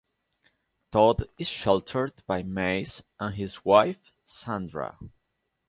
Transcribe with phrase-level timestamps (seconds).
[0.91, 4.97] Todd is sheltered by Mace and his wife Sandra.